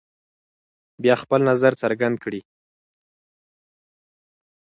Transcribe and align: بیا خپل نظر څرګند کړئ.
بیا 1.03 1.15
خپل 1.23 1.39
نظر 1.49 1.71
څرګند 1.81 2.15
کړئ. 2.23 2.41